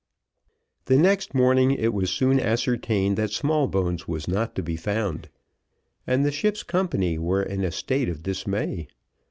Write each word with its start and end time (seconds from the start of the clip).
The 0.85 0.97
next 0.97 1.35
morning 1.35 1.69
it 1.69 1.93
was 1.93 2.09
soon 2.09 2.39
ascertained 2.39 3.17
that 3.19 3.29
Smallbones 3.29 4.07
was 4.07 4.27
not 4.27 4.55
to 4.55 4.63
be 4.63 4.75
found, 4.75 5.29
and 6.07 6.25
the 6.25 6.31
ship's 6.31 6.63
company 6.63 7.19
were 7.19 7.43
in 7.43 7.63
a 7.63 7.71
state 7.71 8.09
of 8.09 8.23
dismay. 8.23 8.87